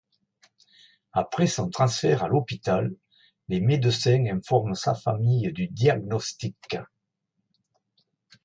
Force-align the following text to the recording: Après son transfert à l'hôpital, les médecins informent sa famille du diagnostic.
Après 1.13 1.45
son 1.45 1.69
transfert 1.69 2.23
à 2.23 2.27
l'hôpital, 2.27 2.91
les 3.49 3.61
médecins 3.61 4.25
informent 4.31 4.73
sa 4.73 4.95
famille 4.95 5.53
du 5.53 5.67
diagnostic. 5.67 6.77